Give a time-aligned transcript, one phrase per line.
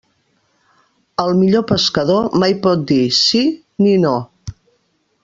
[1.23, 3.43] El millor pescador mai pot dir sí
[3.85, 4.15] ni no.